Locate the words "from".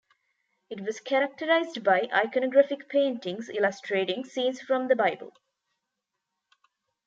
4.59-4.87